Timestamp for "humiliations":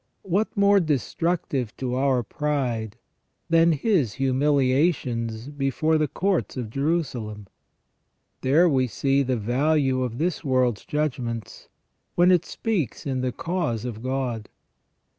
4.13-5.47